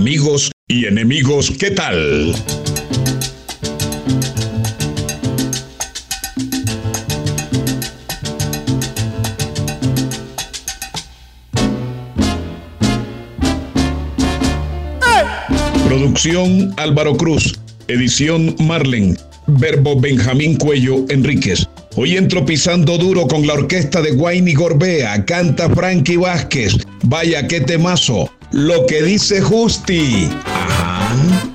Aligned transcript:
amigos 0.00 0.50
y 0.66 0.86
enemigos, 0.86 1.50
¿qué 1.60 1.72
tal? 1.72 2.34
Producción 15.86 16.72
Álvaro 16.78 17.14
Cruz, 17.18 17.60
edición 17.88 18.56
Marlen, 18.58 19.18
verbo 19.48 20.00
Benjamín 20.00 20.56
Cuello 20.56 21.04
Enríquez. 21.10 21.66
Hoy 21.96 22.16
entro 22.16 22.46
pisando 22.46 22.96
duro 22.96 23.28
con 23.28 23.46
la 23.46 23.52
orquesta 23.52 24.00
de 24.00 24.12
Guayni 24.12 24.54
Gorbea, 24.54 25.26
canta 25.26 25.68
Frankie 25.68 26.16
Vázquez. 26.16 26.72
Vaya 27.02 27.46
qué 27.46 27.60
temazo. 27.60 28.30
Lo 28.52 28.86
que 28.86 29.02
dice 29.02 29.40
Justi. 29.40 30.28
Ajá. 30.44 31.49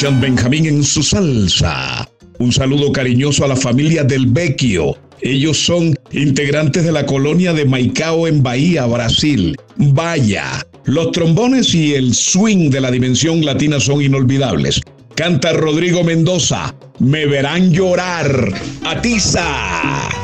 Benjamín 0.00 0.66
en 0.66 0.84
su 0.84 1.02
salsa. 1.02 2.08
Un 2.38 2.52
saludo 2.52 2.92
cariñoso 2.92 3.44
a 3.44 3.48
la 3.48 3.56
familia 3.56 4.04
del 4.04 4.26
Vecchio. 4.26 4.96
Ellos 5.20 5.58
son 5.58 5.98
integrantes 6.12 6.84
de 6.84 6.92
la 6.92 7.04
colonia 7.04 7.52
de 7.52 7.64
Maicao 7.64 8.28
en 8.28 8.40
Bahía, 8.40 8.86
Brasil. 8.86 9.56
Vaya, 9.76 10.64
los 10.84 11.10
trombones 11.10 11.74
y 11.74 11.94
el 11.94 12.14
swing 12.14 12.70
de 12.70 12.80
la 12.80 12.92
dimensión 12.92 13.44
latina 13.44 13.80
son 13.80 14.00
inolvidables. 14.00 14.80
Canta 15.16 15.52
Rodrigo 15.52 16.04
Mendoza, 16.04 16.72
Me 17.00 17.26
verán 17.26 17.72
llorar. 17.72 18.52
Atiza. 18.84 20.17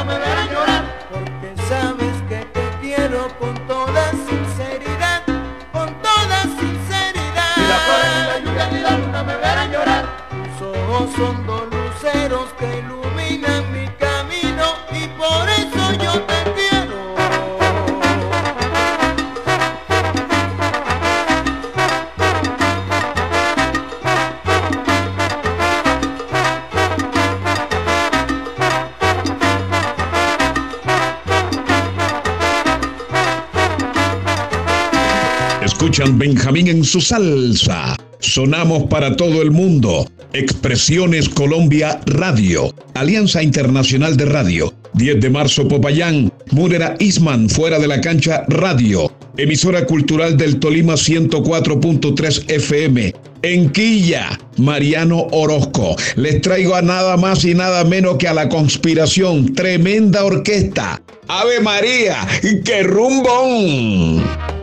no 0.00 0.06
me 0.06 0.18
verás 0.18 0.50
llorar, 0.50 1.08
porque 1.10 1.62
sabes 1.68 2.22
que 2.28 2.38
te 2.54 2.70
quiero 2.80 3.28
con 3.38 3.54
toda 3.66 4.10
sinceridad, 4.12 5.22
con 5.72 5.94
toda 6.00 6.42
sinceridad. 6.58 7.56
Ni 7.56 7.66
la 7.68 7.78
flores, 7.84 8.12
ni 8.16 8.26
la 8.26 8.38
lluvia, 8.38 8.70
ni 8.72 8.80
la 8.80 8.90
luna 8.98 9.22
me 9.22 9.36
verán 9.36 9.70
llorar, 9.70 10.04
tus 10.58 11.14
son 11.16 11.46
dolor. 11.46 11.69
Benjamín 36.08 36.68
en 36.68 36.82
su 36.82 37.00
salsa. 37.00 37.94
Sonamos 38.20 38.84
para 38.84 39.16
todo 39.16 39.42
el 39.42 39.50
mundo. 39.50 40.10
Expresiones 40.32 41.28
Colombia 41.28 42.00
Radio. 42.06 42.74
Alianza 42.94 43.42
Internacional 43.42 44.16
de 44.16 44.24
Radio. 44.24 44.72
10 44.94 45.20
de 45.20 45.28
marzo 45.28 45.68
Popayán. 45.68 46.32
Murera 46.52 46.96
Isman 46.98 47.50
fuera 47.50 47.78
de 47.78 47.86
la 47.86 48.00
cancha 48.00 48.44
Radio. 48.48 49.12
Emisora 49.36 49.84
Cultural 49.84 50.38
del 50.38 50.58
Tolima 50.58 50.94
104.3 50.94 52.50
FM. 52.50 53.14
En 53.42 53.70
Quilla, 53.70 54.38
Mariano 54.56 55.26
Orozco. 55.32 55.96
Les 56.16 56.40
traigo 56.40 56.76
a 56.76 56.82
nada 56.82 57.18
más 57.18 57.44
y 57.44 57.54
nada 57.54 57.84
menos 57.84 58.16
que 58.16 58.28
a 58.28 58.34
la 58.34 58.48
conspiración. 58.48 59.54
Tremenda 59.54 60.24
orquesta. 60.24 61.02
Ave 61.28 61.60
María, 61.60 62.26
qué 62.64 62.82
rumbón. 62.84 64.59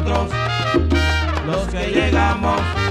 nosotros, 0.00 0.30
los 1.46 1.66
que 1.68 1.90
llegamos. 1.90 2.87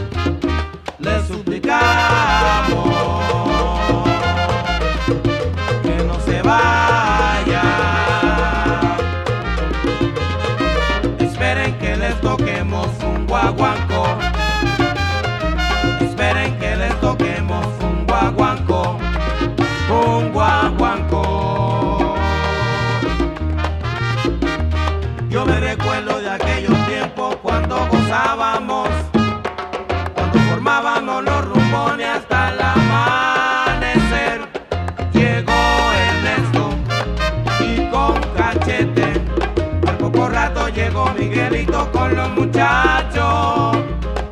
muchacho 42.58 43.72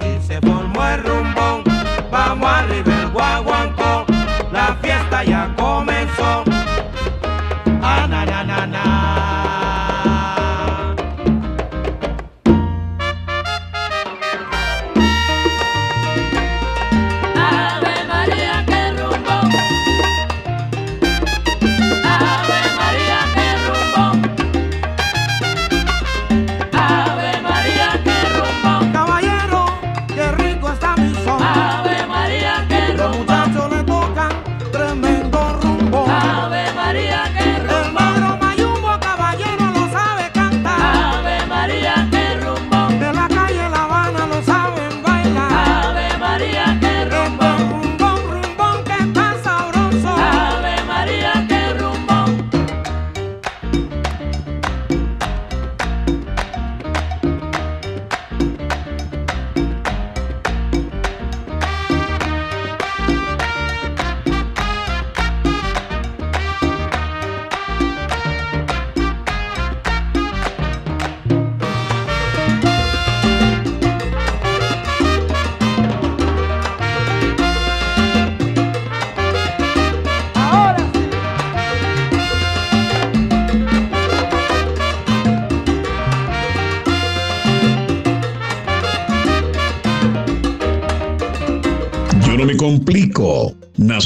y 0.02 0.22
se 0.26 0.42
formó 0.42 0.84
el 0.84 1.04
rumbón. 1.04 1.64
Vamos 2.12 2.50
arriba 2.50 3.02
el 3.02 3.10
guaguancó, 3.10 4.06
la 4.52 4.76
fiesta 4.82 5.24
ya 5.24 5.54
comenzó. 5.56 6.44
Ah, 7.84 8.08
na, 8.10 8.26
na, 8.26 8.44
na. 8.44 8.65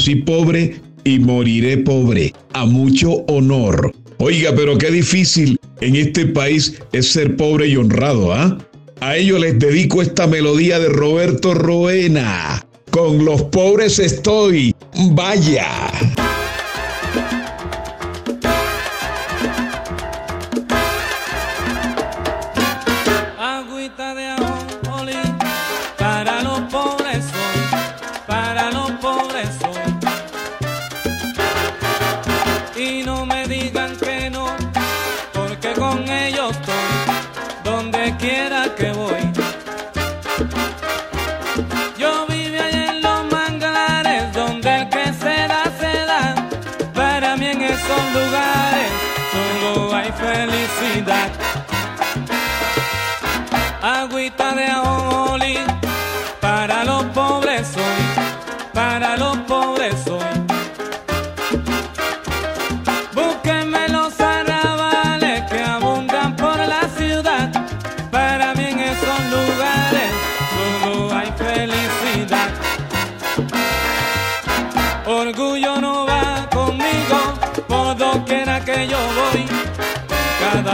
Nací 0.00 0.14
pobre 0.14 0.80
y 1.04 1.18
moriré 1.18 1.76
pobre, 1.76 2.32
a 2.54 2.64
mucho 2.64 3.16
honor. 3.28 3.92
Oiga, 4.16 4.50
pero 4.56 4.78
qué 4.78 4.90
difícil 4.90 5.60
en 5.82 5.94
este 5.94 6.24
país 6.24 6.80
es 6.92 7.08
ser 7.08 7.36
pobre 7.36 7.68
y 7.68 7.76
honrado, 7.76 8.32
¿ah? 8.32 8.56
A 9.00 9.18
ello 9.18 9.38
les 9.38 9.58
dedico 9.58 10.00
esta 10.00 10.26
melodía 10.26 10.78
de 10.78 10.88
Roberto 10.88 11.52
Roena. 11.52 12.64
Con 12.90 13.26
los 13.26 13.42
pobres 13.42 13.98
estoy. 13.98 14.74
Vaya. 15.10 15.68
felicidade. 50.12 51.59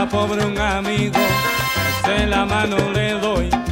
Pobre 0.09 0.45
un 0.45 0.57
amigo, 0.57 1.19
se 2.03 2.25
la 2.25 2.45
mano 2.45 2.77
le 2.93 3.13
doy. 3.13 3.66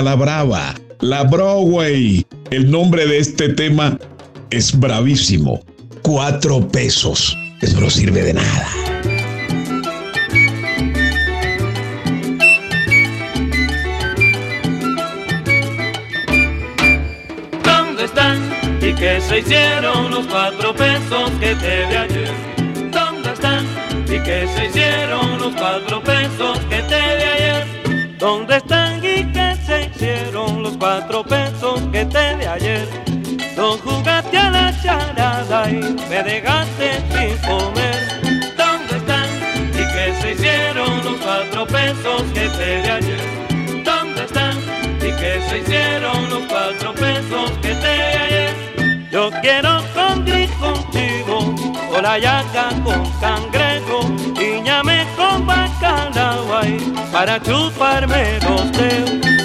La 0.00 0.14
brava, 0.14 0.74
la 1.00 1.22
Broadway. 1.24 2.26
El 2.50 2.70
nombre 2.70 3.06
de 3.06 3.18
este 3.18 3.50
tema 3.50 3.98
es 4.48 4.76
bravísimo. 4.80 5.60
Cuatro 6.00 6.66
pesos. 6.66 7.36
Eso 7.60 7.78
no 7.78 7.90
sirve 7.90 8.22
de 8.22 8.32
nada. 8.32 8.68
¿Dónde 17.62 18.04
están? 18.04 18.40
¿Y 18.80 18.94
qué 18.94 19.20
se 19.20 19.40
hicieron 19.40 20.10
los 20.10 20.26
cuatro 20.26 20.74
pesos 20.74 21.30
que 21.38 21.54
te 21.54 21.86
di 21.86 21.96
ayer? 21.96 22.34
¿Dónde 22.90 23.30
están? 23.30 23.66
¿Y 24.06 24.18
qué 24.24 24.48
se 24.56 24.66
hicieron 24.68 25.38
los 25.38 25.54
cuatro 25.54 26.02
pesos 26.02 26.58
que 26.70 26.82
te 26.82 26.96
di 26.96 27.24
ayer? 27.36 28.16
¿Dónde 28.18 28.56
están? 28.56 29.04
¿Y 29.04 29.31
hicieron 30.02 30.64
los 30.64 30.76
cuatro 30.78 31.22
pesos 31.22 31.80
que 31.92 32.04
te 32.04 32.36
di 32.36 32.44
ayer? 32.44 32.88
Los 33.56 33.80
jugaste 33.82 34.36
a 34.36 34.50
la 34.50 34.82
charada 34.82 35.70
y 35.70 35.96
me 36.10 36.22
dejaste 36.24 36.88
sin 37.12 37.36
comer. 37.48 37.96
¿Dónde 38.56 38.96
están? 38.96 39.28
¿Y 39.70 39.84
qué 39.94 40.14
se 40.20 40.32
hicieron 40.32 41.04
los 41.04 41.20
cuatro 41.20 41.66
pesos 41.66 42.22
que 42.34 42.48
te 42.48 42.82
di 42.82 42.88
ayer? 42.88 43.20
¿Dónde 43.84 44.24
están? 44.24 44.58
¿Y 44.98 45.10
qué 45.20 45.40
se 45.48 45.58
hicieron 45.58 46.28
los 46.30 46.42
cuatro 46.48 46.92
pesos 46.94 47.52
que 47.62 47.74
te 47.74 47.94
di 47.94 48.16
ayer? 48.26 49.08
Yo 49.12 49.30
quiero 49.40 49.82
con 49.94 50.24
gris 50.24 50.50
contigo, 50.52 51.54
o 51.94 52.00
la 52.00 52.18
yaca 52.18 52.70
con 52.82 53.08
cangrejo, 53.20 54.00
y 54.40 54.62
ñame 54.62 55.06
con 55.16 55.46
bacalao 55.46 56.56
ahí, 56.56 56.92
para 57.12 57.40
chuparme 57.40 58.40
los 58.40 58.72
dedos. 58.72 59.41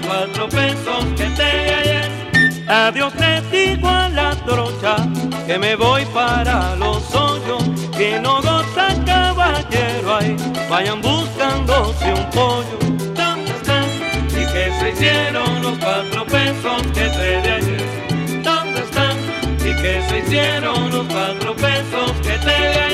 Cuatro 0.00 0.48
pesos 0.48 1.04
que 1.16 1.24
te 1.36 1.74
ayer? 1.74 2.10
Adiós 2.68 3.12
te 3.14 3.40
digo 3.50 3.88
a 3.88 4.08
la 4.08 4.30
trocha 4.46 4.96
que 5.46 5.58
me 5.58 5.76
voy 5.76 6.04
para 6.06 6.76
los 6.76 7.14
hoyos 7.14 7.62
que 7.96 8.20
no 8.20 8.36
goza 8.36 8.88
caballero 9.04 10.16
ahí 10.16 10.36
vayan 10.70 11.00
buscándose 11.02 12.12
un 12.12 12.30
pollo 12.30 12.78
¿Dónde 13.14 13.50
están? 13.50 13.86
¿Y 14.28 14.46
qué 14.52 14.72
se 14.78 14.90
hicieron 14.90 15.62
los 15.62 15.78
cuatro 15.78 16.24
pesos 16.26 16.82
que 16.94 17.06
te 17.16 17.50
ayer? 17.50 18.42
¿Dónde 18.42 18.80
están? 18.80 19.16
¿Y 19.58 19.82
qué 19.82 20.02
se 20.08 20.18
hicieron 20.20 20.90
los 20.90 21.06
cuatro 21.06 21.54
pesos 21.56 22.12
que 22.22 22.38
te 22.38 22.88
di 22.88 22.91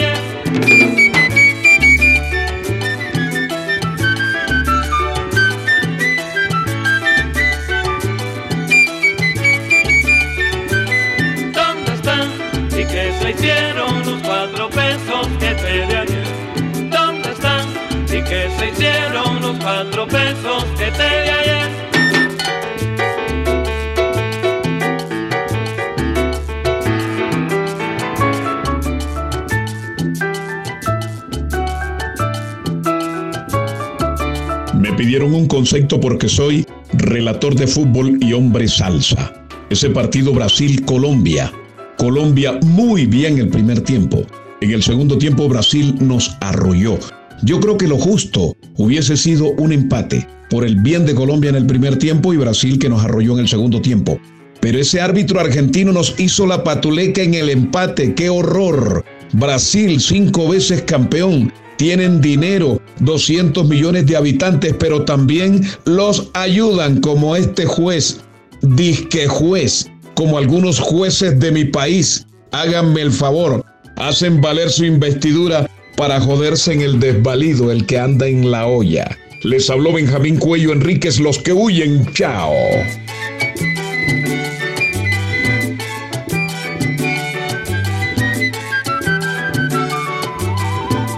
Me 34.74 34.92
pidieron 34.94 35.32
un 35.32 35.46
concepto 35.46 36.00
porque 36.00 36.28
soy 36.28 36.66
relator 36.94 37.54
de 37.54 37.68
fútbol 37.68 38.18
y 38.20 38.32
hombre 38.32 38.66
salsa. 38.66 39.32
Ese 39.70 39.90
partido 39.90 40.32
Brasil-Colombia. 40.32 41.52
Colombia 41.96 42.58
muy 42.64 43.06
bien 43.06 43.38
el 43.38 43.48
primer 43.48 43.82
tiempo. 43.82 44.24
En 44.60 44.72
el 44.72 44.82
segundo 44.82 45.18
tiempo 45.18 45.48
Brasil 45.48 45.94
nos 46.00 46.36
arrolló. 46.40 46.98
Yo 47.42 47.60
creo 47.60 47.76
que 47.78 47.86
lo 47.86 47.98
justo 47.98 48.56
hubiese 48.76 49.16
sido 49.16 49.50
un 49.52 49.72
empate 49.72 50.26
por 50.50 50.64
el 50.64 50.76
bien 50.76 51.06
de 51.06 51.14
Colombia 51.14 51.50
en 51.50 51.56
el 51.56 51.66
primer 51.66 51.96
tiempo 51.96 52.32
y 52.32 52.36
Brasil 52.36 52.78
que 52.78 52.88
nos 52.88 53.04
arrolló 53.04 53.34
en 53.34 53.40
el 53.40 53.48
segundo 53.48 53.80
tiempo. 53.80 54.18
Pero 54.60 54.78
ese 54.78 55.00
árbitro 55.00 55.38
argentino 55.38 55.92
nos 55.92 56.18
hizo 56.18 56.46
la 56.46 56.64
patuleca 56.64 57.22
en 57.22 57.34
el 57.34 57.48
empate. 57.48 58.14
¡Qué 58.14 58.28
horror! 58.28 59.04
Brasil, 59.32 60.00
cinco 60.00 60.48
veces 60.48 60.82
campeón. 60.82 61.52
Tienen 61.76 62.20
dinero, 62.20 62.82
200 63.00 63.68
millones 63.68 64.06
de 64.06 64.16
habitantes, 64.16 64.74
pero 64.76 65.04
también 65.04 65.64
los 65.84 66.30
ayudan 66.34 67.00
como 67.00 67.36
este 67.36 67.66
juez, 67.66 68.20
disque 68.62 69.28
juez, 69.28 69.88
como 70.14 70.38
algunos 70.38 70.80
jueces 70.80 71.38
de 71.38 71.52
mi 71.52 71.64
país. 71.64 72.26
Háganme 72.50 73.02
el 73.02 73.12
favor, 73.12 73.64
hacen 73.96 74.40
valer 74.40 74.70
su 74.70 74.86
investidura 74.86 75.70
para 75.98 76.20
joderse 76.20 76.72
en 76.72 76.80
el 76.80 77.00
desvalido, 77.00 77.72
el 77.72 77.84
que 77.84 77.98
anda 77.98 78.28
en 78.28 78.52
la 78.52 78.68
olla. 78.68 79.18
Les 79.42 79.68
habló 79.68 79.92
Benjamín 79.92 80.36
Cuello 80.36 80.72
Enríquez, 80.72 81.18
los 81.18 81.38
que 81.40 81.52
huyen, 81.52 82.06
chao. 82.12 82.54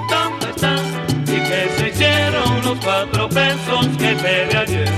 ¿Dónde 0.09 0.47
están? 0.49 0.79
¿Y 1.27 1.41
qué 1.47 1.69
se 1.77 1.89
hicieron 1.91 2.65
los 2.65 2.79
cuatro 2.83 3.29
pesos 3.29 3.87
que 3.99 4.15
te 4.15 4.57
ayer? 4.57 4.89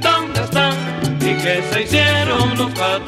¿Dónde 0.00 0.40
están? 0.40 0.74
¿Y 1.20 1.34
qué 1.42 1.62
se 1.70 1.82
hicieron 1.82 2.56
los 2.56 2.72
cuatro 2.72 3.07